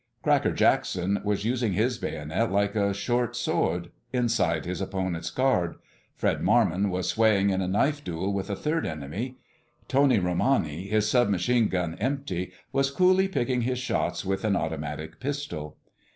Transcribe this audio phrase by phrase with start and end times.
[0.23, 5.75] Cracker Jackson was using his bayonet like a short sword—inside his opponent's guard.
[6.15, 9.37] Fred Marmon was swaying in a knife duel with a third enemy.
[9.87, 15.19] Tony Romani, his sub machine gun empty, was coolly picking his shots with an automatic
[15.19, 15.77] pistol.